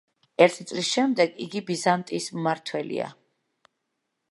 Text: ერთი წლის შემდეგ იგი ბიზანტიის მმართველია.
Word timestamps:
ერთი 0.45 0.63
წლის 0.71 0.87
შემდეგ 0.93 1.35
იგი 1.45 1.61
ბიზანტიის 1.67 2.31
მმართველია. 2.39 3.13